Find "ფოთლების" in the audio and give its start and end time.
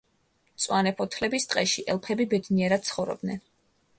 1.01-1.45